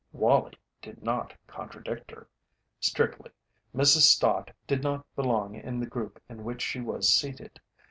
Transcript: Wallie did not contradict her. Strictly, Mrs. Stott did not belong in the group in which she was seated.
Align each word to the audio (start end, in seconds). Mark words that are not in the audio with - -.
Wallie 0.13 0.57
did 0.81 1.03
not 1.03 1.35
contradict 1.45 2.09
her. 2.09 2.27
Strictly, 2.79 3.29
Mrs. 3.75 3.99
Stott 4.07 4.49
did 4.65 4.81
not 4.81 5.05
belong 5.15 5.53
in 5.53 5.79
the 5.79 5.85
group 5.85 6.19
in 6.27 6.43
which 6.43 6.63
she 6.63 6.81
was 6.81 7.13
seated. 7.13 7.59